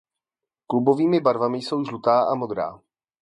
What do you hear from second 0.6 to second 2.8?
Klubovými barvami jsou žlutá a modrá.